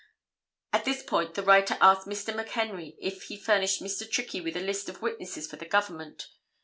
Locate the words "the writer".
1.35-1.77